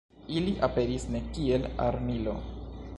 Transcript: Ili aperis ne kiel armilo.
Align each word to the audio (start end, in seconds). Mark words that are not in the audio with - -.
Ili 0.37 0.53
aperis 0.67 1.05
ne 1.17 1.21
kiel 1.37 1.69
armilo. 1.87 2.37